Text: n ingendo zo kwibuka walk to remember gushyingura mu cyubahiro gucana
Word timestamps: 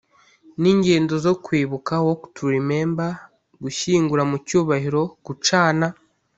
n 0.61 0.63
ingendo 0.71 1.13
zo 1.25 1.33
kwibuka 1.43 1.93
walk 2.05 2.21
to 2.35 2.43
remember 2.55 3.09
gushyingura 3.63 4.23
mu 4.29 4.37
cyubahiro 4.47 5.01
gucana 5.25 5.87